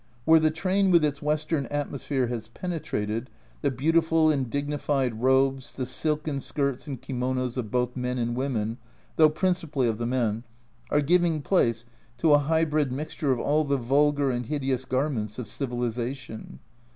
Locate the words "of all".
13.31-13.63